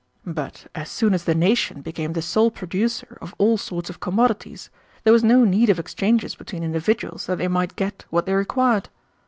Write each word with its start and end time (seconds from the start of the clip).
But 0.25 0.65
as 0.73 0.89
soon 0.89 1.13
as 1.13 1.25
the 1.25 1.35
nation 1.35 1.81
became 1.83 2.13
the 2.13 2.23
sole 2.23 2.49
producer 2.49 3.19
of 3.21 3.35
all 3.37 3.55
sorts 3.55 3.87
of 3.87 3.99
commodities, 3.99 4.71
there 5.03 5.13
was 5.13 5.23
no 5.23 5.45
need 5.45 5.69
of 5.69 5.77
exchanges 5.77 6.33
between 6.33 6.63
individuals 6.63 7.27
that 7.27 7.37
they 7.37 7.47
might 7.47 7.75
get 7.75 8.05
what 8.09 8.25
they 8.25 8.33
required. 8.33 8.89